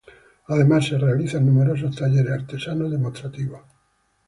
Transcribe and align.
Además, 0.47 0.87
se 0.87 0.97
realizan 0.97 1.45
numerosos 1.45 1.95
talleres 1.95 2.31
artesanos 2.31 2.89
demostrativos. 2.89 3.61